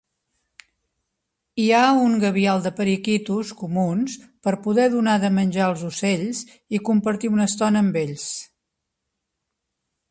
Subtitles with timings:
[1.63, 6.43] Hi ha un gabial de periquitos comuns por poder donar de menjar als ocells
[6.79, 8.29] i compartir una estona amb ells.